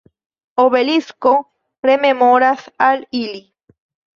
Obelisko 0.63 1.33
rememoras 1.91 2.67
al 2.89 3.07
ili. 3.25 3.47